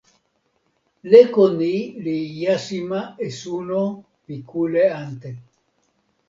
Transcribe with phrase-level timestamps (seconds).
[1.13, 1.67] leko ni
[2.05, 2.15] li
[2.45, 3.83] jasima e suno
[4.25, 5.29] pi kule ante.